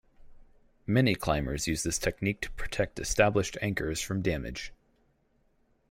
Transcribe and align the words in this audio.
Many 0.87 1.13
climbers 1.13 1.67
use 1.67 1.83
this 1.83 1.99
technique 1.99 2.41
to 2.41 2.49
protect 2.53 2.97
established 2.99 3.55
anchors 3.61 4.01
from 4.01 4.23
damage. 4.23 4.73